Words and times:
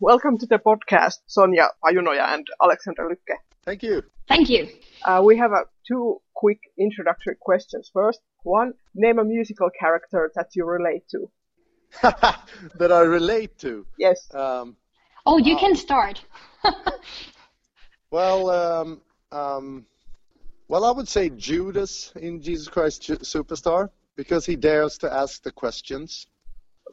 welcome 0.00 0.38
to 0.38 0.46
the 0.46 0.58
podcast, 0.58 1.18
Sonia 1.26 1.68
Pajunoja 1.84 2.34
and 2.34 2.46
Alexander 2.62 3.08
Lykke. 3.08 3.36
Thank 3.64 3.82
you. 3.82 4.02
Thank 4.28 4.48
you. 4.48 4.68
Uh, 5.04 5.22
we 5.24 5.36
have 5.38 5.52
uh, 5.52 5.64
two 5.86 6.20
quick 6.34 6.60
introductory 6.78 7.36
questions. 7.40 7.90
First, 7.92 8.20
one, 8.42 8.74
name 8.94 9.18
a 9.18 9.24
musical 9.24 9.70
character 9.78 10.30
that 10.34 10.48
you 10.54 10.64
relate 10.64 11.04
to. 11.10 11.30
that 12.78 12.92
I 12.92 13.00
relate 13.00 13.58
to. 13.58 13.86
Yes. 13.98 14.28
Um, 14.34 14.76
Oh, 15.26 15.38
you 15.38 15.56
can 15.56 15.74
start. 15.74 16.24
well, 18.12 18.48
um, 18.50 19.00
um, 19.32 19.84
well, 20.68 20.84
I 20.84 20.92
would 20.92 21.08
say 21.08 21.30
Judas 21.30 22.12
in 22.14 22.40
Jesus 22.40 22.68
Christ 22.68 23.02
Superstar 23.02 23.90
because 24.14 24.46
he 24.46 24.54
dares 24.54 24.98
to 24.98 25.12
ask 25.12 25.42
the 25.42 25.50
questions. 25.50 26.28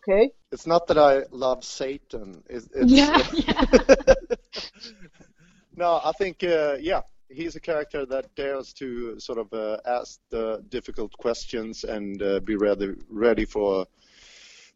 Okay. 0.08 0.32
It's 0.52 0.68
not 0.68 0.88
that 0.88 0.98
I 0.98 1.24
love 1.32 1.64
Satan. 1.64 2.44
It's, 2.50 2.68
it's, 2.74 2.92
Yeah, 2.92 3.26
yeah. 3.34 4.14
no, 5.76 6.02
I 6.04 6.12
think 6.18 6.44
uh, 6.44 6.76
yeah, 6.80 7.02
he's 7.30 7.56
a 7.56 7.60
character 7.60 8.06
that 8.06 8.36
dares 8.36 8.74
to 8.74 9.20
sort 9.20 9.40
of 9.40 9.54
uh, 9.54 9.78
ask 9.86 10.20
the 10.30 10.64
difficult 10.70 11.14
questions 11.18 11.84
and 11.84 12.22
uh, 12.22 12.40
be 12.42 12.56
ready 12.56 12.94
ready 13.10 13.46
for 13.46 13.86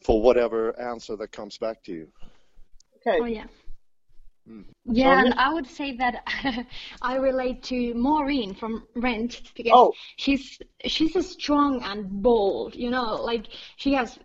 for 0.01 0.21
whatever 0.21 0.79
answer 0.79 1.15
that 1.17 1.31
comes 1.31 1.57
back 1.57 1.83
to 1.83 1.91
you. 1.91 2.07
Okay. 2.97 3.19
Oh 3.21 3.25
yeah. 3.25 3.45
Mm. 4.49 4.63
Yeah, 4.85 5.15
Sonia? 5.15 5.25
and 5.31 5.33
I 5.39 5.53
would 5.53 5.67
say 5.67 5.97
that 5.97 6.23
I 7.01 7.15
relate 7.17 7.63
to 7.63 7.93
Maureen 7.95 8.55
from 8.55 8.87
Rent 8.95 9.41
because 9.55 9.73
Oh. 9.75 9.93
she's 10.15 10.57
she's 10.85 11.15
a 11.17 11.23
strong 11.23 11.83
and 11.83 12.21
bold, 12.23 12.75
you 12.75 12.89
know, 12.89 13.15
like 13.15 13.47
she 13.75 13.93
has 13.93 14.17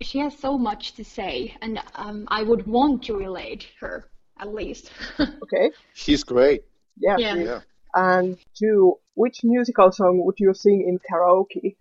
she 0.00 0.18
has 0.20 0.36
so 0.38 0.56
much 0.56 0.94
to 0.94 1.04
say, 1.04 1.54
and 1.60 1.80
um, 1.96 2.24
I 2.28 2.42
would 2.42 2.66
want 2.66 3.02
to 3.04 3.16
relate 3.16 3.66
her 3.80 4.08
at 4.38 4.54
least. 4.54 4.90
Okay. 5.42 5.70
She's 5.94 6.22
great. 6.24 6.62
Yeah. 6.98 7.16
Yeah. 7.18 7.34
Yeah. 7.36 7.60
And 7.94 8.36
two, 8.54 8.96
which 9.14 9.42
musical 9.42 9.90
song 9.90 10.22
would 10.24 10.38
you 10.38 10.52
sing 10.54 10.84
in 10.86 10.98
karaoke? 10.98 11.76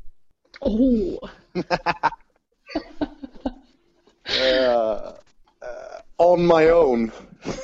oh, 0.61 1.19
Uh, 4.29 5.13
uh, 5.61 5.99
on 6.17 6.45
my 6.45 6.67
own. 6.69 7.11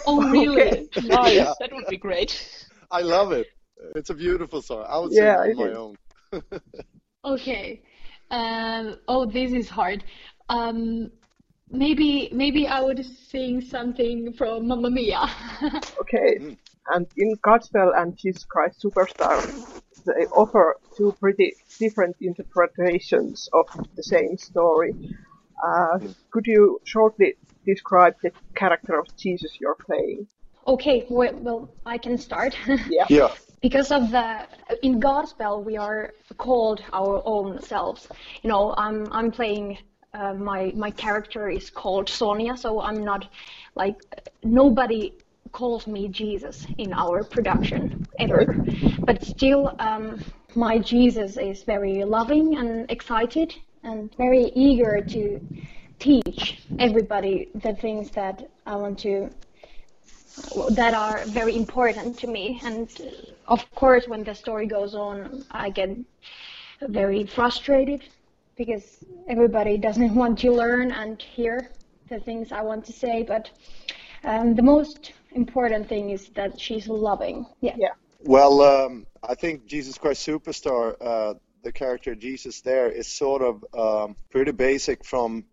oh 0.07 0.21
really? 0.31 0.89
Nice. 1.03 1.33
Yeah. 1.35 1.53
That 1.59 1.71
would 1.73 1.87
be 1.87 1.97
great. 1.97 2.67
I 2.91 3.01
love 3.01 3.31
it. 3.31 3.47
It's 3.95 4.09
a 4.09 4.13
beautiful 4.13 4.61
song. 4.61 4.85
I 4.87 4.97
would 4.99 5.11
Yeah, 5.11 5.41
sing 5.43 5.51
it 5.51 5.59
on 5.59 5.65
my 5.65 5.71
is. 5.71 5.77
own. 5.77 6.61
Okay. 7.25 7.81
Um, 8.31 8.97
oh, 9.07 9.25
this 9.25 9.51
is 9.51 9.69
hard. 9.69 10.03
Um, 10.49 11.11
maybe 11.69 12.29
maybe 12.31 12.67
I 12.67 12.81
would 12.81 13.03
sing 13.05 13.61
something 13.61 14.33
from 14.33 14.67
Mamma 14.67 14.89
Mia. 14.89 15.29
Okay. 16.01 16.57
And 16.87 17.07
in 17.15 17.35
Godspell 17.37 17.91
and 17.95 18.17
Jesus 18.17 18.43
Christ 18.43 18.83
Superstar, 18.83 19.39
they 20.05 20.25
offer 20.35 20.75
two 20.97 21.15
pretty 21.19 21.53
different 21.79 22.17
interpretations 22.19 23.47
of 23.53 23.65
the 23.95 24.03
same 24.03 24.37
story. 24.37 24.93
Uh, 25.65 25.99
could 26.31 26.45
you 26.45 26.79
shortly 26.83 27.35
describe 27.65 28.15
the 28.21 28.31
character 28.55 28.99
of 28.99 29.07
Jesus 29.17 29.51
you're 29.61 29.77
playing? 29.85 30.27
Okay, 30.67 31.05
well, 31.09 31.33
well, 31.35 31.69
I 31.85 31.97
can 31.97 32.17
start. 32.17 32.55
Yeah. 32.89 33.05
Yeah. 33.09 33.29
because 33.61 33.91
of 33.91 34.11
the 34.11 34.45
in 34.81 34.99
Godspell 34.99 35.63
we 35.63 35.77
are 35.77 36.11
called 36.37 36.81
our 36.91 37.21
own 37.25 37.61
selves. 37.61 38.07
You 38.41 38.49
know, 38.49 38.73
I'm 38.77 39.07
I'm 39.11 39.31
playing 39.31 39.77
uh, 40.13 40.33
my 40.33 40.71
my 40.75 40.91
character 40.91 41.49
is 41.49 41.69
called 41.69 42.07
Sonia, 42.07 42.55
so 42.55 42.81
I'm 42.81 43.03
not 43.03 43.27
like 43.75 43.95
nobody 44.43 45.13
calls 45.51 45.87
me 45.87 46.07
Jesus 46.07 46.65
in 46.77 46.93
our 46.93 47.23
production 47.23 48.07
ever. 48.19 48.55
But 48.99 49.23
still, 49.23 49.75
um, 49.79 50.19
my 50.55 50.79
Jesus 50.79 51.37
is 51.37 51.63
very 51.63 52.03
loving 52.03 52.57
and 52.57 52.89
excited 52.91 53.55
and 53.83 54.13
very 54.15 54.51
eager 54.55 55.01
to 55.01 55.39
teach 55.99 56.63
everybody 56.79 57.49
the 57.55 57.73
things 57.75 58.09
that 58.11 58.49
I 58.65 58.75
want 58.75 58.99
to 58.99 59.29
that 60.71 60.93
are 60.93 61.23
very 61.27 61.55
important 61.55 62.17
to 62.19 62.27
me. 62.27 62.59
And 62.63 62.89
of 63.47 63.69
course, 63.75 64.07
when 64.07 64.23
the 64.23 64.33
story 64.33 64.67
goes 64.67 64.95
on, 64.95 65.45
I 65.51 65.69
get 65.69 65.95
very 66.81 67.25
frustrated 67.25 68.03
because 68.55 69.03
everybody 69.27 69.77
doesn't 69.77 70.13
want 70.21 70.39
to 70.39 70.51
learn 70.51 70.91
and 70.91 71.21
hear 71.21 71.69
the 72.09 72.19
things 72.19 72.51
I 72.51 72.61
want 72.61 72.85
to 72.85 72.93
say. 72.93 73.23
But 73.23 73.49
um, 74.23 74.55
the 74.55 74.61
most 74.61 75.13
important 75.31 75.87
thing 75.87 76.11
is 76.11 76.29
that 76.35 76.59
she's 76.59 76.87
loving. 76.87 77.45
Yeah. 77.61 77.75
Yeah. 77.77 77.89
Well, 78.25 78.61
um, 78.61 79.05
I 79.21 79.35
think 79.35 79.65
Jesus 79.65 79.97
Christ 79.97 80.25
Superstar, 80.25 80.95
uh, 81.01 81.33
the 81.63 81.71
character 81.71 82.15
Jesus 82.15 82.61
there 82.61 82.89
is 82.89 83.07
sort 83.07 83.41
of 83.41 83.65
um, 83.73 84.15
pretty 84.29 84.51
basic 84.51 85.03
from 85.03 85.45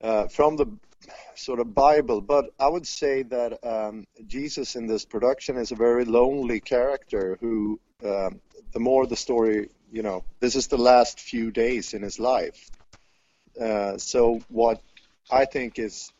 uh, 0.00 0.28
from 0.28 0.56
the 0.56 0.66
sort 1.34 1.60
of 1.60 1.74
Bible, 1.74 2.20
but 2.20 2.46
I 2.58 2.68
would 2.68 2.86
say 2.86 3.22
that 3.24 3.58
um, 3.66 4.06
Jesus 4.26 4.76
in 4.76 4.86
this 4.86 5.04
production 5.04 5.56
is 5.56 5.72
a 5.72 5.76
very 5.76 6.04
lonely 6.04 6.60
character 6.60 7.36
who, 7.40 7.80
um, 8.04 8.40
the 8.72 8.80
more 8.80 9.06
the 9.06 9.16
story, 9.16 9.68
you 9.94 10.02
know, 10.02 10.24
this 10.40 10.56
is 10.56 10.66
the 10.66 10.82
last 10.90 11.20
few 11.20 11.52
days 11.52 11.94
in 11.94 12.02
his 12.02 12.18
life. 12.18 12.68
Uh, 13.60 13.96
so 13.96 14.40
what 14.48 14.80
I 15.30 15.44
think 15.44 15.78
is 15.78 16.12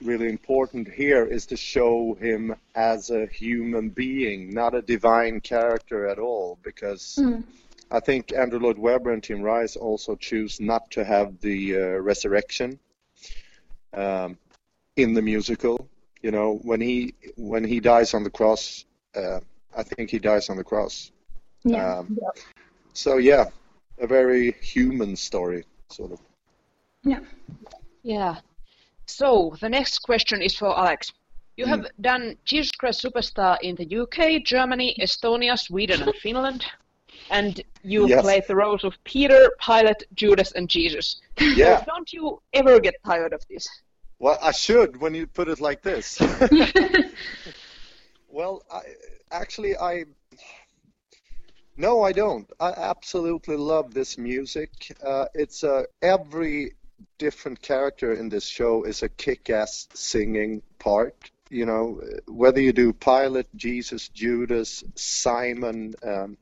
really 0.00 0.28
important 0.28 0.88
here 0.88 1.24
is 1.36 1.44
to 1.46 1.56
show 1.56 2.14
him 2.14 2.56
as 2.74 3.10
a 3.10 3.26
human 3.26 3.90
being, 3.90 4.54
not 4.54 4.74
a 4.74 4.80
divine 4.80 5.40
character 5.42 6.08
at 6.08 6.18
all, 6.18 6.58
because 6.62 7.18
Mm. 7.20 7.44
I 7.90 8.00
think 8.00 8.32
Andrew 8.32 8.58
Lloyd 8.58 8.78
Webber 8.78 9.12
and 9.12 9.22
Tim 9.22 9.42
Rice 9.42 9.76
also 9.76 10.16
choose 10.16 10.58
not 10.58 10.90
to 10.92 11.04
have 11.04 11.38
the 11.40 11.76
uh, 11.76 11.80
resurrection 12.10 12.78
um, 13.92 14.38
in 14.96 15.12
the 15.12 15.22
musical. 15.22 15.76
You 16.22 16.30
know, 16.30 16.58
when 16.62 16.80
he 16.80 17.14
when 17.36 17.64
he 17.64 17.80
dies 17.80 18.14
on 18.14 18.24
the 18.24 18.30
cross, 18.30 18.86
uh, 19.14 19.40
I 19.76 19.82
think 19.82 20.10
he 20.10 20.18
dies 20.18 20.48
on 20.48 20.56
the 20.56 20.64
cross. 20.64 21.12
Yeah. 21.64 21.98
Um, 21.98 22.18
so 22.94 23.18
yeah, 23.18 23.44
a 23.98 24.06
very 24.06 24.52
human 24.62 25.16
story, 25.16 25.64
sort 25.90 26.12
of. 26.12 26.20
yeah. 27.02 27.20
Yeah. 28.02 28.36
So 29.06 29.54
the 29.60 29.68
next 29.68 29.98
question 29.98 30.40
is 30.40 30.56
for 30.56 30.78
Alex. 30.78 31.12
You 31.56 31.64
hmm. 31.64 31.70
have 31.70 31.86
done 32.00 32.36
Jesus 32.44 32.72
Christ 32.72 33.02
Superstar 33.02 33.58
in 33.62 33.76
the 33.76 34.00
UK, 34.00 34.44
Germany, 34.44 34.96
Estonia, 35.00 35.58
Sweden, 35.58 36.02
and 36.02 36.14
Finland. 36.16 36.64
And 37.30 37.62
you 37.82 38.08
Yes. 38.08 38.22
played 38.22 38.44
the 38.46 38.56
roles 38.56 38.84
of 38.84 38.94
Peter, 39.04 39.52
Pilate, 39.64 40.04
Judas, 40.14 40.52
and 40.52 40.68
Jesus. 40.68 41.20
Yeah. 41.38 41.78
So 41.78 41.84
don't 41.86 42.12
you 42.12 42.42
ever 42.52 42.80
get 42.80 42.94
tired 43.04 43.32
of 43.32 43.42
this? 43.48 43.66
Well, 44.18 44.38
I 44.42 44.52
should 44.52 45.00
when 45.00 45.14
you 45.14 45.26
put 45.26 45.48
it 45.48 45.60
like 45.60 45.82
this. 45.82 46.20
well, 48.28 48.62
I, 48.70 48.80
actually, 49.30 49.76
I 49.76 50.04
no, 51.76 52.02
I 52.02 52.12
don't. 52.12 52.50
I 52.60 52.70
absolutely 52.70 53.56
love 53.56 53.94
this 53.94 54.18
music. 54.18 54.96
Uh, 55.04 55.26
it's 55.34 55.64
uh, 55.64 55.84
every 56.02 56.72
different 57.18 57.60
character 57.60 58.12
in 58.12 58.28
this 58.28 58.44
show 58.44 58.84
is 58.84 59.02
a 59.02 59.08
kick-ass 59.08 59.88
singing 59.94 60.62
part. 60.78 61.30
You 61.50 61.66
know, 61.66 62.00
whether 62.26 62.60
you 62.60 62.72
do 62.72 62.92
Pilate, 62.92 63.54
Jesus, 63.54 64.08
Judas, 64.08 64.84
Simon, 64.94 65.94
um, 66.02 66.36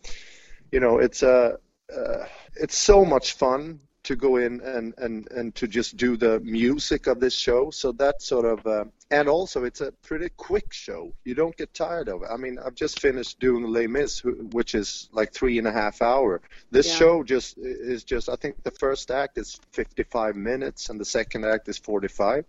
you 0.71 0.81
know, 0.81 0.99
it's 0.99 1.23
a 1.23 1.59
uh, 1.95 2.25
it's 2.55 2.77
so 2.77 3.05
much 3.05 3.35
fun 3.35 3.81
to 4.05 4.17
go 4.17 4.37
in 4.37 4.61
and, 4.63 4.95
and, 4.99 5.31
and 5.31 5.55
to 5.55 5.69
just 5.69 5.97
do 5.97 6.17
the 6.17 6.41
music 6.41 7.07
of 7.07 7.21
this 7.21 7.35
show. 7.35 7.71
So 7.71 7.93
that 7.93 8.21
sort 8.21 8.45
of, 8.45 8.67
uh, 8.67 8.85
and 9.11 9.29
also 9.29 9.65
it's 9.65 9.81
a 9.81 9.93
pretty 10.03 10.29
quick 10.37 10.73
show. 10.73 11.13
You 11.25 11.35
don't 11.35 11.57
get 11.57 11.73
tired 11.73 12.09
of 12.09 12.23
it. 12.23 12.29
I 12.33 12.37
mean, 12.37 12.59
I've 12.59 12.75
just 12.75 13.01
finished 13.01 13.39
doing 13.39 13.65
Les 13.65 13.87
Mis, 13.87 14.23
which 14.25 14.75
is 14.75 15.09
like 15.13 15.33
three 15.33 15.59
and 15.59 15.69
a 15.69 15.73
half 15.73 16.03
hour. 16.03 16.41
This 16.71 16.89
Yeah. 16.89 16.97
show 16.97 17.23
just 17.23 17.59
is 17.59 18.03
just, 18.03 18.29
I 18.29 18.37
think 18.37 18.63
the 18.65 18.73
first 18.73 19.11
act 19.11 19.39
is 19.39 19.61
55 19.73 20.35
minutes 20.35 20.91
and 20.91 20.99
the 20.99 21.05
second 21.05 21.45
act 21.45 21.69
is 21.69 21.79
45. 21.79 22.45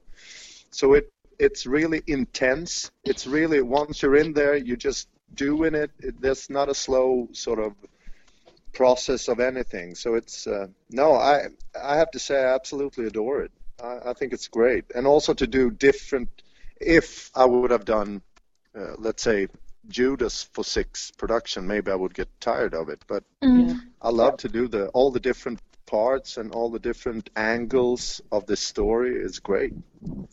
So 0.71 0.93
it, 0.93 1.11
it's 1.37 1.65
really 1.67 2.01
intense. 2.07 2.91
It's 3.03 3.27
really, 3.27 3.61
once 3.61 4.01
you're 4.01 4.15
in 4.15 4.33
there, 4.33 4.55
you're 4.55 4.75
just 4.75 5.07
doing 5.35 5.75
it. 5.75 5.91
it 5.99 6.19
there's 6.21 6.49
not 6.49 6.69
a 6.69 6.75
slow 6.75 7.27
sort 7.31 7.59
of 7.59 7.73
process 8.73 9.27
of 9.27 9.39
anything. 9.39 9.95
So 9.95 10.15
it's 10.15 10.47
uh, 10.47 10.67
no, 10.89 11.13
I 11.15 11.47
I 11.81 11.97
have 11.97 12.11
to 12.11 12.19
say 12.19 12.35
I 12.35 12.53
absolutely 12.55 13.05
adore 13.07 13.41
it. 13.43 13.51
I, 13.83 14.09
I 14.11 14.13
think 14.13 14.33
it's 14.33 14.47
great, 14.47 14.85
and 14.95 15.07
also 15.07 15.33
to 15.33 15.47
do 15.47 15.71
different. 15.71 16.29
If 16.79 17.31
I 17.35 17.45
would 17.45 17.71
have 17.71 17.85
done, 17.85 18.21
uh, 18.75 18.95
let's 18.97 19.23
say, 19.23 19.47
Judas 19.87 20.43
for 20.53 20.63
six 20.63 21.11
production, 21.11 21.67
maybe 21.67 21.91
I 21.91 21.95
would 21.95 22.13
get 22.13 22.27
tired 22.41 22.73
of 22.73 22.89
it. 22.89 23.03
But 23.07 23.23
Mm. 23.41 23.79
I 24.01 24.09
love 24.09 24.37
to 24.37 24.49
do 24.49 24.67
the 24.67 24.87
all 24.93 25.11
the 25.11 25.19
different 25.19 25.59
parts 25.85 26.37
and 26.37 26.51
all 26.55 26.69
the 26.71 26.79
different 26.79 27.29
angles 27.35 28.21
of 28.31 28.45
this 28.45 28.59
story 28.61 29.15
is 29.15 29.39
great. 29.39 29.73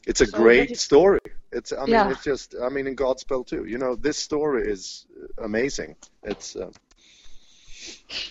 It's 0.06 0.20
a 0.20 0.26
So 0.26 0.38
great 0.38 0.70
is- 0.70 0.81
story. 0.81 1.20
It's 1.52 1.72
I 1.72 1.81
mean 1.81 1.88
Yeah. 1.90 2.10
it's 2.12 2.25
just 2.25 2.54
I 2.66 2.69
mean 2.69 2.87
in 2.87 2.96
Godspell 2.96 3.44
too. 3.46 3.64
You 3.64 3.78
know 3.78 3.96
this 3.96 4.16
story 4.19 4.62
is 4.72 5.06
amazing. 5.38 5.96
It's 6.22 6.56
uh, 6.56 6.70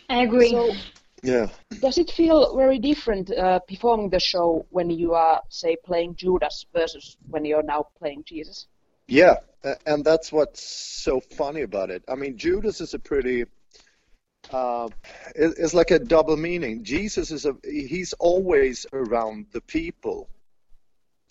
I 0.10 0.24
agree. 0.24 0.50
So, 0.50 0.76
yeah. 1.24 1.48
does 1.81 1.98
it 1.98 2.12
feel 2.12 2.56
very 2.56 2.80
different 2.80 3.31
uh, 3.31 3.60
performing 3.60 4.10
the 4.10 4.20
show 4.20 4.66
when 4.70 4.90
you 4.90 5.14
are, 5.14 5.42
say, 5.50 5.76
playing 5.86 6.16
Judas 6.16 6.66
versus 6.74 7.18
when 7.30 7.46
you're 7.46 7.64
now 7.64 7.88
playing 7.98 8.24
Jesus? 8.26 8.68
Yeah, 9.08 9.38
a- 9.64 9.78
and 9.86 10.04
that's 10.04 10.31
what's 10.31 10.62
so 10.62 11.20
funny 11.20 11.62
about 11.62 11.90
it. 11.90 12.04
I 12.08 12.16
mean, 12.16 12.38
Judas 12.38 12.81
is 12.81 12.94
a 12.94 13.00
pretty. 13.00 13.46
Uh, 14.52 14.90
it- 15.36 15.56
it's 15.58 15.74
like 15.74 15.92
a 15.92 16.00
double 16.00 16.38
meaning. 16.38 16.84
Jesus 16.84 17.31
is 17.31 17.46
a. 17.46 17.56
He's 17.64 18.14
always 18.14 18.86
around 18.94 19.48
the 19.52 19.62
people. 19.62 20.30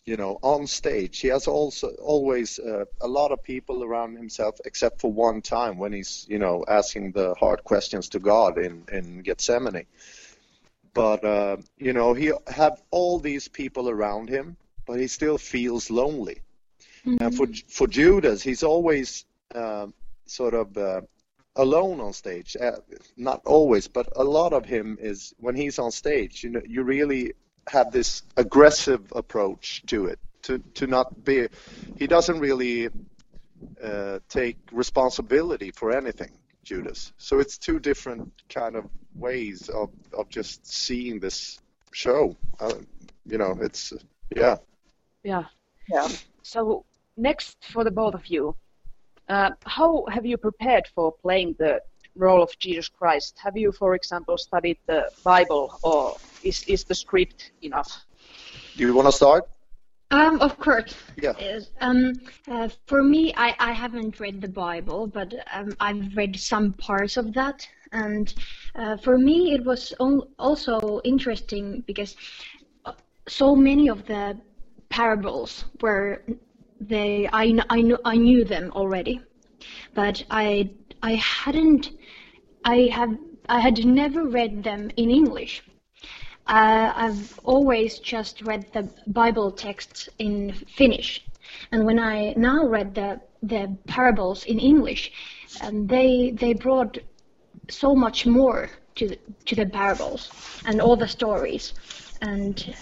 You 0.08 0.16
know, 0.16 0.38
on 0.40 0.66
stage. 0.66 1.20
He 1.20 1.28
has 1.28 1.46
also 1.46 1.88
always 2.12 2.58
uh, 2.58 2.86
a 3.00 3.06
lot 3.18 3.30
of 3.30 3.42
people 3.42 3.84
around 3.84 4.16
himself, 4.16 4.54
except 4.64 5.02
for 5.02 5.12
one 5.12 5.42
time 5.42 5.76
when 5.76 5.92
he's, 5.92 6.26
you 6.30 6.38
know, 6.38 6.64
asking 6.66 7.12
the 7.12 7.34
hard 7.34 7.62
questions 7.62 8.08
to 8.10 8.18
God 8.18 8.56
in 8.56 8.84
in 8.90 9.22
Gethsemane. 9.22 9.84
But 10.94 11.24
uh, 11.24 11.56
you 11.76 11.92
know, 11.92 12.14
he 12.14 12.32
have 12.46 12.80
all 12.90 13.20
these 13.20 13.48
people 13.48 13.90
around 13.90 14.30
him, 14.30 14.56
but 14.86 14.98
he 14.98 15.08
still 15.08 15.38
feels 15.38 15.90
lonely. 15.90 16.40
And 17.20 17.34
for 17.36 17.46
for 17.68 17.86
Judas, 17.86 18.42
he's 18.42 18.62
always 18.62 19.26
um, 19.54 19.92
sort 20.24 20.54
of 20.54 20.76
uh, 20.76 21.02
alone 21.54 22.00
on 22.00 22.12
stage. 22.14 22.56
Uh, 22.56 22.80
not 23.16 23.42
always, 23.44 23.88
but 23.88 24.06
a 24.16 24.24
lot 24.24 24.52
of 24.54 24.64
him 24.64 24.96
is 25.00 25.34
when 25.38 25.54
he's 25.54 25.78
on 25.78 25.90
stage. 25.90 26.44
You 26.44 26.50
know, 26.50 26.62
you 26.66 26.82
really 26.82 27.34
have 27.68 27.92
this 27.92 28.22
aggressive 28.36 29.12
approach 29.14 29.82
to 29.86 30.06
it. 30.06 30.18
To 30.42 30.58
to 30.74 30.86
not 30.86 31.24
be, 31.24 31.48
he 31.96 32.06
doesn't 32.06 32.38
really 32.38 32.88
uh, 33.82 34.18
take 34.28 34.56
responsibility 34.72 35.70
for 35.72 35.92
anything. 35.92 36.30
Judas. 36.68 37.12
So 37.16 37.38
it's 37.38 37.56
two 37.56 37.78
different 37.78 38.30
kind 38.50 38.76
of 38.76 38.84
ways 39.14 39.70
of 39.70 39.88
of 40.12 40.28
just 40.28 40.66
seeing 40.66 41.18
this 41.18 41.60
show. 41.92 42.36
Uh, 42.60 42.74
you 43.24 43.38
know, 43.38 43.56
it's 43.62 43.94
yeah. 44.36 44.56
Yeah. 45.22 45.44
Yeah. 45.88 46.08
So 46.42 46.84
next 47.16 47.56
for 47.72 47.84
the 47.84 47.90
both 47.90 48.14
of 48.14 48.26
you, 48.26 48.54
uh, 49.30 49.50
how 49.64 50.04
have 50.10 50.26
you 50.26 50.36
prepared 50.36 50.86
for 50.94 51.12
playing 51.12 51.56
the 51.58 51.80
role 52.16 52.42
of 52.42 52.50
Jesus 52.58 52.88
Christ? 52.88 53.38
Have 53.42 53.56
you, 53.56 53.72
for 53.72 53.94
example, 53.94 54.36
studied 54.36 54.78
the 54.86 55.10
Bible, 55.24 55.78
or 55.82 56.16
is 56.42 56.64
is 56.64 56.84
the 56.84 56.94
script 56.94 57.52
enough? 57.62 58.04
Do 58.76 58.86
you 58.86 58.94
want 58.94 59.08
to 59.08 59.12
start? 59.12 59.48
Um, 60.10 60.40
of 60.40 60.58
course. 60.58 60.94
Yeah. 61.20 61.34
Um, 61.80 62.14
uh, 62.50 62.68
for 62.86 63.02
me, 63.02 63.34
I, 63.36 63.54
I 63.58 63.72
haven't 63.72 64.18
read 64.20 64.40
the 64.40 64.48
Bible, 64.48 65.06
but 65.06 65.34
um, 65.52 65.76
I've 65.80 66.16
read 66.16 66.38
some 66.40 66.72
parts 66.72 67.18
of 67.18 67.34
that. 67.34 67.68
And 67.92 68.32
uh, 68.74 68.96
for 68.96 69.18
me, 69.18 69.52
it 69.52 69.64
was 69.64 69.92
also 70.38 71.00
interesting 71.04 71.84
because 71.86 72.16
uh, 72.86 72.92
so 73.26 73.54
many 73.54 73.88
of 73.88 74.06
the 74.06 74.38
parables 74.88 75.66
were 75.82 76.22
they 76.80 77.28
I, 77.32 77.58
I, 77.68 77.82
knew, 77.82 77.98
I 78.04 78.16
knew 78.16 78.44
them 78.44 78.72
already, 78.74 79.20
but 79.94 80.24
I 80.30 80.70
I 81.02 81.14
hadn't 81.14 81.90
I 82.64 82.88
have 82.92 83.16
I 83.48 83.60
had 83.60 83.84
never 83.84 84.24
read 84.24 84.62
them 84.62 84.90
in 84.96 85.10
English. 85.10 85.62
Uh, 86.48 86.92
I've 86.96 87.38
always 87.44 87.98
just 88.00 88.42
read 88.42 88.66
the 88.72 88.88
Bible 89.06 89.52
texts 89.52 90.08
in 90.18 90.52
Finnish, 90.52 91.24
and 91.72 91.84
when 91.86 91.98
I 91.98 92.34
now 92.36 92.66
read 92.66 92.94
the 92.94 93.20
the 93.42 93.76
parables 93.86 94.44
in 94.44 94.58
English, 94.58 95.12
um, 95.60 95.86
they 95.86 96.32
they 96.40 96.54
brought 96.54 96.98
so 97.70 97.94
much 97.94 98.26
more 98.26 98.70
to 98.96 99.08
the, 99.08 99.18
to 99.46 99.54
the 99.56 99.66
parables 99.66 100.32
and 100.64 100.80
all 100.80 100.96
the 100.96 101.08
stories, 101.08 101.74
and 102.20 102.74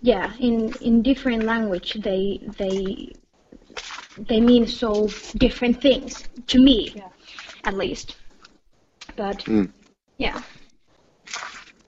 yeah, 0.00 0.32
in 0.38 0.74
in 0.80 1.02
different 1.02 1.44
language 1.44 1.94
they 2.02 2.40
they 2.58 3.14
they 4.16 4.40
mean 4.40 4.66
so 4.66 5.14
different 5.36 5.80
things 5.80 6.24
to 6.46 6.58
me, 6.60 6.96
Yeah. 6.96 7.08
at 7.64 7.74
least. 7.74 8.16
But 9.16 9.46
Mm. 9.46 9.72
yeah. 10.18 10.42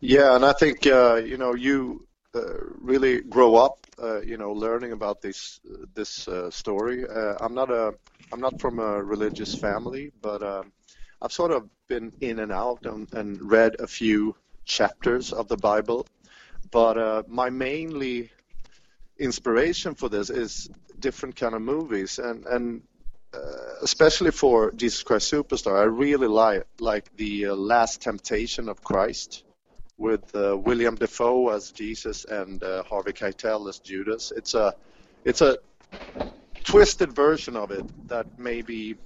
Yeah, 0.00 0.34
and 0.34 0.44
I 0.46 0.54
think 0.54 0.86
uh, 0.86 1.16
you 1.16 1.36
know 1.36 1.54
you 1.54 2.06
uh, 2.34 2.40
really 2.80 3.20
grow 3.20 3.56
up, 3.56 3.86
uh, 4.02 4.20
you 4.22 4.38
know, 4.38 4.52
learning 4.52 4.92
about 4.92 5.20
this 5.20 5.60
this 5.94 6.26
uh, 6.26 6.50
story. 6.50 7.04
Uh, 7.06 7.34
I'm 7.38 7.54
not 7.54 7.70
a 7.70 7.94
I'm 8.32 8.40
not 8.40 8.60
from 8.60 8.78
a 8.78 9.02
religious 9.02 9.54
family, 9.54 10.12
but 10.22 10.42
um, 10.42 10.72
I've 11.20 11.32
sort 11.32 11.50
of 11.50 11.68
been 11.86 12.12
in 12.20 12.38
and 12.38 12.50
out 12.50 12.86
and, 12.86 13.12
and 13.12 13.50
read 13.50 13.76
a 13.78 13.86
few 13.86 14.36
chapters 14.64 15.32
of 15.34 15.48
the 15.48 15.56
Bible. 15.56 16.06
But 16.70 16.96
uh, 16.96 17.22
my 17.28 17.50
mainly 17.50 18.30
inspiration 19.18 19.94
for 19.94 20.08
this 20.08 20.30
is 20.30 20.70
different 20.98 21.36
kind 21.36 21.54
of 21.54 21.60
movies, 21.60 22.18
and 22.18 22.46
and 22.46 22.82
uh, 23.34 23.82
especially 23.82 24.30
for 24.30 24.72
Jesus 24.72 25.02
Christ 25.02 25.30
Superstar, 25.30 25.78
I 25.78 25.84
really 25.84 26.28
like 26.28 26.64
like 26.78 27.14
the 27.16 27.46
uh, 27.46 27.54
Last 27.54 28.00
Temptation 28.00 28.70
of 28.70 28.82
Christ 28.82 29.44
with 30.00 30.34
uh, 30.34 30.56
William 30.56 30.96
Dafoe 30.96 31.50
as 31.50 31.70
Jesus 31.70 32.24
and 32.24 32.62
uh, 32.64 32.82
Harvey 32.84 33.12
Keitel 33.12 33.68
as 33.68 33.78
Judas. 33.78 34.32
It's 34.34 34.54
a 34.54 34.74
it's 35.24 35.42
a 35.42 35.58
twisted 36.64 37.12
version 37.12 37.56
of 37.56 37.70
it 37.70 37.84
that 38.08 38.26
maybe 38.38 38.96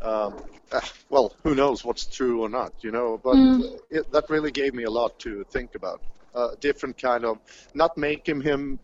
um, 0.00 0.36
uh, 0.72 0.80
well, 1.10 1.34
who 1.44 1.54
knows 1.54 1.84
what's 1.84 2.06
true 2.06 2.42
or 2.42 2.48
not, 2.48 2.72
you 2.82 2.90
know? 2.90 3.20
But 3.22 3.36
Mm. 3.36 3.80
it, 3.90 4.10
that 4.12 4.30
really 4.30 4.50
gave 4.50 4.74
me 4.74 4.84
a 4.84 4.90
lot 4.90 5.18
to 5.20 5.44
think 5.44 5.74
about. 5.74 6.00
Uh, 6.34 6.50
different 6.60 6.98
kind 6.98 7.24
of 7.24 7.38
not 7.74 7.96
making 7.96 8.40
him 8.40 8.78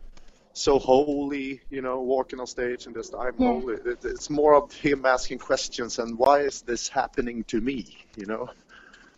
so 0.53 0.79
holy, 0.79 1.61
you 1.71 1.83
know, 1.83 2.01
walking 2.01 2.41
on 2.41 2.47
stage 2.47 2.87
and 2.87 2.95
just 2.95 3.15
I'm 3.15 3.35
Yeah. 3.39 3.47
holy. 3.49 3.75
It, 3.87 4.05
it's 4.05 4.31
more 4.31 4.55
of 4.55 4.73
him 4.73 5.05
asking 5.07 5.39
questions 5.39 5.99
and 5.99 6.19
why 6.19 6.41
is 6.41 6.63
this 6.63 6.89
happening 6.89 7.45
to 7.45 7.61
me, 7.61 7.97
you 8.17 8.27
know? 8.27 8.51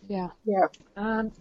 Yeah. 0.07 0.29
Yeah. 0.45 0.67
Um, 0.95 1.31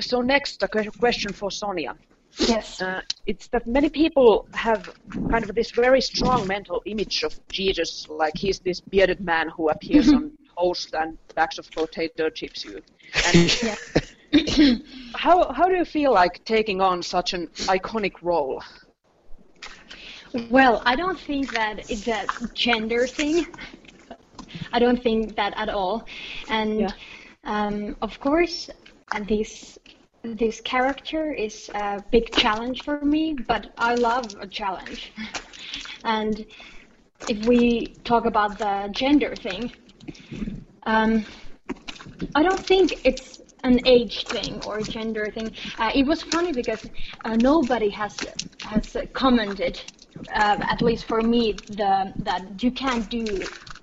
so 0.00 0.20
next, 0.20 0.62
a 0.62 0.68
question 0.68 1.32
for 1.32 1.50
Sonia. 1.50 1.96
Yes. 2.38 2.80
Uh, 2.80 3.00
it's 3.26 3.48
that 3.48 3.66
many 3.66 3.88
people 3.88 4.46
have 4.54 4.88
kind 5.30 5.42
of 5.48 5.54
this 5.54 5.72
very 5.72 6.00
strong 6.00 6.46
mental 6.46 6.80
image 6.86 7.22
of 7.24 7.38
Jesus, 7.48 8.06
like 8.08 8.36
he's 8.36 8.60
this 8.60 8.80
bearded 8.80 9.20
man 9.20 9.48
who 9.48 9.68
appears 9.68 10.12
on 10.12 10.32
toast 10.56 10.94
and 10.94 11.18
bags 11.34 11.58
of 11.58 11.70
potato 11.72 12.30
chips. 12.30 12.64
You. 12.64 12.80
And 13.26 13.50
how 15.16 15.52
how 15.52 15.66
do 15.68 15.74
you 15.74 15.84
feel 15.84 16.12
like 16.12 16.44
taking 16.44 16.80
on 16.80 17.02
such 17.02 17.34
an 17.34 17.48
iconic 17.66 18.14
role? 18.22 18.62
Well, 20.50 20.82
I 20.86 20.94
don't 20.94 21.18
think 21.18 21.52
that 21.52 21.90
it's 21.90 22.06
a 22.06 22.26
gender 22.54 23.06
thing. 23.08 23.46
I 24.72 24.78
don't 24.78 25.02
think 25.02 25.36
that 25.36 25.52
at 25.56 25.68
all. 25.68 26.06
And 26.48 26.80
Yeah. 26.80 26.90
Um, 27.44 27.96
of 28.02 28.18
course, 28.20 28.70
this 29.26 29.78
this 30.22 30.60
character 30.60 31.32
is 31.32 31.70
a 31.74 32.04
big 32.10 32.30
challenge 32.32 32.82
for 32.82 33.00
me, 33.00 33.32
but 33.32 33.72
I 33.78 33.94
love 33.94 34.36
a 34.38 34.46
challenge. 34.46 35.12
and 36.04 36.44
if 37.28 37.46
we 37.46 37.86
talk 38.04 38.26
about 38.26 38.58
the 38.58 38.90
gender 38.92 39.34
thing, 39.34 39.72
um, 40.84 41.24
I 42.34 42.42
don't 42.42 42.60
think 42.60 43.06
it's 43.06 43.40
an 43.64 43.80
age 43.86 44.26
thing 44.26 44.62
or 44.66 44.78
a 44.78 44.82
gender 44.82 45.30
thing. 45.30 45.52
Uh, 45.78 45.90
it 45.94 46.06
was 46.06 46.22
funny 46.22 46.52
because 46.52 46.88
uh, 47.24 47.36
nobody 47.36 47.88
has 47.90 48.16
has 48.62 48.96
commented, 49.12 49.80
uh, 50.34 50.56
at 50.60 50.82
least 50.82 51.04
for 51.04 51.22
me, 51.22 51.52
the 51.52 52.12
that 52.18 52.62
you 52.62 52.70
can't 52.70 53.08
do. 53.08 53.24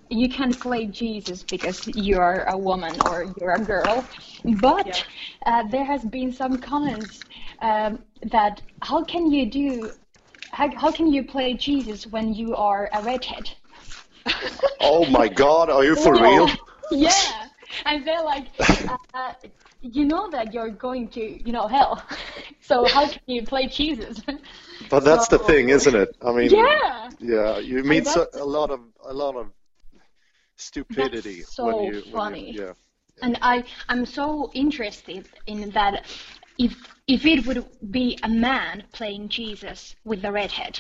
You 0.10 0.30
can't 0.30 0.60
play 0.60 0.86
Jesus 0.86 1.44
because 1.44 1.88
you're 1.88 2.44
a 2.44 2.58
woman 2.58 3.00
or 3.02 3.34
you're 3.40 3.56
a 3.56 3.60
girl, 3.60 4.06
but 4.62 5.06
uh, 5.46 5.64
there 5.70 5.86
has 5.86 6.04
been 6.06 6.32
some 6.32 6.60
comments 6.60 7.26
um, 7.62 8.00
that 8.32 8.62
how 8.82 9.04
can 9.04 9.32
you 9.32 9.46
do, 9.50 9.92
how, 10.52 10.70
how 10.76 10.92
can 10.92 11.12
you 11.12 11.24
play 11.24 11.54
Jesus 11.54 12.08
when 12.08 12.34
you 12.34 12.56
are 12.56 12.90
a 12.94 13.02
redhead? 13.02 13.50
Oh 14.80 15.06
my 15.06 15.28
God, 15.28 15.70
are 15.70 15.84
you 15.84 15.96
for 15.96 16.14
Yeah. 16.14 16.22
real? 16.22 16.50
Yeah, 16.92 17.48
and 17.86 18.08
they're 18.08 18.24
like, 18.24 18.48
uh, 19.14 19.34
you 19.82 20.06
know 20.06 20.32
that 20.32 20.54
you're 20.54 20.70
going 20.70 21.10
to, 21.10 21.22
you 21.46 21.52
know, 21.52 21.68
hell. 21.68 22.02
So 22.62 22.88
how 22.88 23.08
can 23.08 23.22
you 23.28 23.46
play 23.46 23.68
Jesus? 23.68 24.22
But 24.90 25.04
that's 25.04 25.28
the 25.28 25.38
thing, 25.38 25.70
isn't 25.70 25.96
it? 25.96 26.16
I 26.22 26.32
mean, 26.32 26.52
yeah, 26.52 27.12
yeah, 27.20 27.60
you 27.60 27.84
meet 27.84 28.08
so, 28.08 28.26
a 28.34 28.46
lot 28.46 28.70
of 28.72 28.80
a 29.06 29.14
lot 29.14 29.36
of 29.36 29.48
stupidity 30.58 31.40
That's 31.40 31.56
so 31.56 31.66
when 31.66 31.76
you 31.86 31.92
when 31.92 32.04
you- 32.06 32.12
funny. 32.12 32.52
yeah. 32.58 32.74
And 33.22 33.38
I 33.42 33.64
I'm 33.90 34.06
so 34.06 34.52
interested 34.54 35.28
in 35.48 35.72
that 35.72 36.06
if 36.58 36.74
if 37.08 37.26
it 37.26 37.46
would 37.48 37.66
be 37.92 38.18
a 38.24 38.30
man 38.30 38.84
playing 38.92 39.30
Jesus 39.30 39.96
with 40.04 40.22
the 40.22 40.32
red 40.32 40.52
head, 40.52 40.80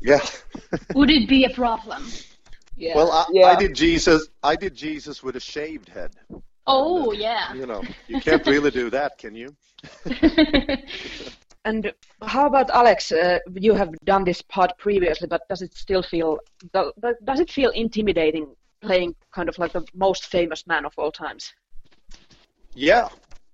Yeah. 0.00 0.20
would 0.94 1.10
it 1.10 1.28
be 1.28 1.44
a 1.44 1.50
problem? 1.62 2.02
Yeah. 2.76 2.94
Well, 2.96 3.10
I, 3.12 3.24
Yeah. 3.32 3.46
I 3.46 3.56
did 3.56 3.74
Jesus. 3.74 4.28
I 4.42 4.56
did 4.56 4.74
Jesus 4.74 5.22
with 5.22 5.36
a 5.36 5.40
shaved 5.40 5.88
head. 5.88 6.12
Oh 6.66 7.12
yeah. 7.12 7.54
You 7.54 7.66
know, 7.66 7.82
you 8.08 8.20
can't 8.20 8.46
really 8.46 8.70
do 8.70 8.90
that, 8.90 9.18
can 9.18 9.34
you? 9.34 9.54
And 11.64 11.92
how 12.22 12.46
about 12.46 12.70
Alex? 12.70 13.12
Uh, 13.12 13.38
you 13.54 13.74
have 13.74 13.90
done 14.04 14.24
this 14.24 14.40
part 14.42 14.72
previously, 14.78 15.26
but 15.28 15.42
does 15.48 15.60
it 15.60 15.74
still 15.74 16.02
feel 16.02 16.38
does 17.24 17.40
it 17.40 17.50
feel 17.50 17.70
intimidating 17.70 18.46
playing 18.80 19.14
kind 19.34 19.48
of 19.48 19.58
like 19.58 19.72
the 19.72 19.86
most 19.94 20.26
famous 20.26 20.66
man 20.66 20.84
of 20.84 20.92
all 20.96 21.12
times? 21.12 21.52
Yeah, 22.74 23.08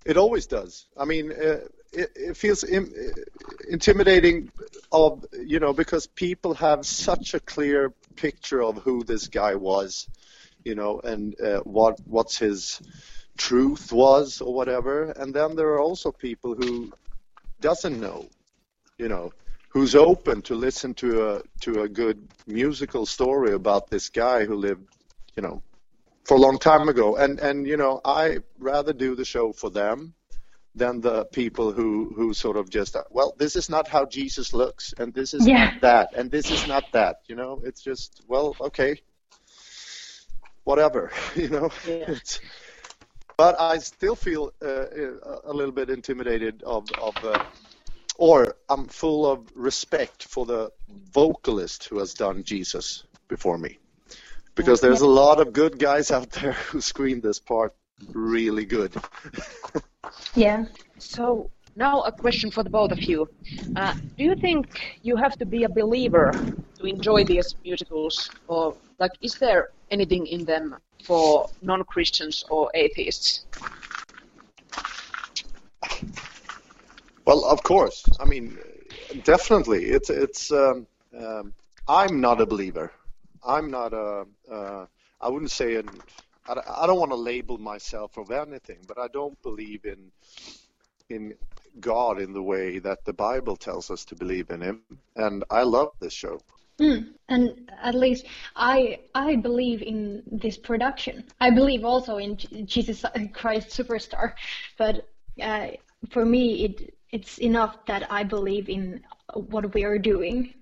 it 0.05 0.17
always 0.17 0.47
does. 0.47 0.87
I 0.97 1.05
mean, 1.05 1.33
uh, 1.33 1.61
it, 1.93 2.11
it 2.15 2.37
feels 2.37 2.65
Im- 2.65 2.93
intimidating 3.69 4.51
of 4.93 5.25
you 5.33 5.61
know 5.61 5.73
because 5.73 6.07
people 6.07 6.55
have 6.55 6.85
such 6.85 7.35
a 7.35 7.41
clear 7.41 7.93
picture 8.17 8.63
of 8.63 8.77
who 8.79 9.05
this 9.05 9.29
guy 9.29 9.55
was, 9.55 10.09
you 10.65 10.75
know, 10.75 11.01
and 11.01 11.41
uh, 11.41 11.61
what 11.61 11.99
what's 12.07 12.39
his 12.39 12.81
truth 13.37 13.93
was 13.93 14.41
or 14.41 14.55
whatever. 14.55 15.11
And 15.11 15.35
then 15.35 15.57
there 15.57 15.69
are 15.69 15.81
also 15.81 16.13
people 16.13 16.55
who 16.55 16.93
doesn't 17.61 18.01
know, 18.01 18.29
you 18.99 19.09
know, 19.09 19.33
who's 19.69 19.95
open 19.95 20.43
to 20.43 20.55
listen 20.55 20.95
to 20.95 21.31
a 21.31 21.43
to 21.61 21.83
a 21.83 21.89
good 21.89 22.29
musical 22.47 23.07
story 23.07 23.53
about 23.53 23.91
this 23.91 24.09
guy 24.11 24.45
who 24.45 24.55
lived, 24.55 24.87
you 25.37 25.43
know, 25.43 25.63
for 26.25 26.37
a 26.37 26.41
long 26.41 26.59
time 26.59 26.89
ago. 26.89 27.17
And 27.17 27.39
and 27.41 27.67
you 27.67 27.77
know, 27.77 28.01
I 28.05 28.39
rather 28.59 28.93
do 28.93 29.15
the 29.15 29.25
show 29.25 29.53
for 29.53 29.71
them 29.71 30.15
than 30.75 31.01
the 31.01 31.25
people 31.27 31.73
who 31.73 32.13
who 32.17 32.35
sort 32.35 32.57
of 32.57 32.69
just 32.71 32.97
well, 33.11 33.35
this 33.39 33.57
is 33.57 33.69
not 33.71 33.89
how 33.89 34.07
Jesus 34.07 34.53
looks, 34.53 34.93
and 34.99 35.15
this 35.15 35.35
is 35.35 35.47
Yeah. 35.47 35.65
not 35.65 35.81
that, 35.83 36.15
and 36.17 36.31
this 36.31 36.51
is 36.51 36.67
not 36.67 36.85
that. 36.93 37.17
You 37.29 37.37
know, 37.37 37.61
it's 37.65 37.83
just 37.83 38.23
well, 38.29 38.57
okay, 38.61 39.01
whatever. 40.65 41.11
You 41.37 41.49
know, 41.49 41.71
Yeah. 41.87 42.15
But 43.37 43.61
I 43.61 43.79
still 43.79 44.15
feel 44.15 44.53
uh, 44.63 44.87
a- 44.91 45.51
a 45.51 45.53
little 45.53 45.73
bit 45.73 45.91
intimidated 45.91 46.63
of 46.63 46.85
of. 47.03 47.17
Uh, 47.25 47.45
or 48.17 48.55
I'm 48.69 48.87
full 48.87 49.27
of 49.27 49.41
respect 49.57 50.23
for 50.29 50.47
the 50.47 50.71
vocalist 51.13 51.89
who 51.89 51.99
has 51.99 52.15
done 52.15 52.45
Jesus 52.45 53.03
before 53.27 53.59
me. 53.59 53.79
Because 54.55 54.81
there's 54.81 55.01
a 55.01 55.07
lot 55.07 55.41
of 55.41 55.53
good 55.53 55.79
guys 55.79 56.11
out 56.11 56.31
there 56.31 56.53
who 56.71 56.81
scream 56.81 57.21
this 57.21 57.39
part 57.39 57.75
really 58.13 58.65
good. 58.65 58.93
yeah. 60.35 60.65
So 60.99 61.51
now 61.77 62.03
a 62.03 62.13
question 62.13 62.51
for 62.51 62.63
the 62.63 62.71
both 62.71 62.93
of 62.93 63.03
you. 63.03 63.29
Uh, 63.77 63.95
do 64.17 64.25
you 64.25 64.37
think 64.37 64.99
you 65.03 65.17
have 65.17 65.37
to 65.39 65.47
be 65.47 65.65
a 65.65 65.69
believer 65.69 66.33
to 66.79 66.87
enjoy 66.87 67.25
these 67.25 67.55
musicals, 67.65 68.31
or 68.47 68.77
like 68.99 69.13
is 69.21 69.35
there 69.35 69.71
anything 69.91 70.27
in 70.27 70.45
them 70.45 70.77
for 71.03 71.49
non-Christians 71.63 72.45
or 72.51 72.71
atheists? 72.75 73.47
Well, 77.27 77.45
of 77.45 77.63
course. 77.63 78.05
I 78.21 78.25
mean, 78.25 78.59
definitely. 79.25 79.87
It's 79.87 80.11
it's. 80.11 80.53
Um, 80.53 80.87
um, 81.19 81.55
I'm 81.87 82.21
not 82.21 82.41
a 82.41 82.47
believer. 82.47 82.93
I'm 83.45 83.71
not 83.71 83.93
a. 83.93 84.27
Uh, 84.51 84.87
I 85.21 85.29
wouldn't 85.29 85.51
say 85.51 85.77
an. 85.77 85.89
I, 86.47 86.55
I 86.83 86.87
don't 86.87 86.99
want 86.99 87.13
to 87.13 87.17
label 87.17 87.59
myself 87.59 88.17
of 88.17 88.31
anything, 88.31 88.79
but 88.87 88.99
I 88.99 89.09
don't 89.09 89.41
believe 89.43 89.85
in 89.85 90.11
in 91.11 91.35
God 91.81 92.21
in 92.21 92.33
the 92.33 92.43
way 92.43 92.79
that 92.79 93.05
the 93.05 93.13
Bible 93.13 93.57
tells 93.57 93.91
us 93.91 94.05
to 94.07 94.15
believe 94.15 94.51
in 94.51 94.61
Him. 94.61 94.83
And 95.17 95.45
I 95.51 95.63
love 95.63 95.93
this 96.01 96.13
show. 96.13 96.41
Mm. 96.81 97.15
And 97.29 97.71
at 97.83 97.95
least 97.95 98.27
I 98.57 99.01
I 99.15 99.37
believe 99.37 99.83
in 99.83 100.23
this 100.31 100.59
production. 100.59 101.25
I 101.41 101.51
believe 101.51 101.85
also 101.85 102.19
in 102.19 102.37
Jesus 102.67 103.05
Christ 103.33 103.69
Superstar, 103.69 104.35
but 104.77 105.09
uh, 105.41 105.69
for 106.11 106.25
me 106.25 106.65
it 106.65 106.95
it's 107.11 107.39
enough 107.39 107.77
that 107.87 108.11
I 108.11 108.25
believe 108.25 108.69
in 108.69 109.05
what 109.35 109.73
we 109.73 109.85
are 109.85 109.99
doing. 109.99 110.53